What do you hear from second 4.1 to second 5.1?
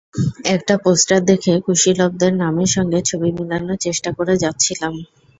করে যাচ্ছিলাম।